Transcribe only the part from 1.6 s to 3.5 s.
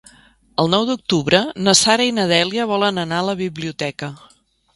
na Sara i na Dèlia volen anar a la